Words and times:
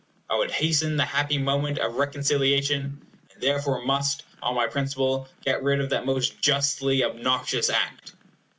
I 0.31 0.35
would 0.35 0.49
hasten 0.49 0.97
the 0.97 1.05
happy 1.05 1.37
moment 1.37 1.77
of 1.77 1.93
reconciliation, 1.93 3.05
and 3.31 3.39
therefore 3.43 3.85
must, 3.85 4.23
on 4.41 4.55
my 4.55 4.65
principle, 4.65 5.27
get 5.45 5.61
rid 5.61 5.79
of 5.79 5.91
that 5.91 6.07
most 6.07 6.41
justly 6.41 7.03
obnoxious 7.03 7.69
Act. 7.69 8.15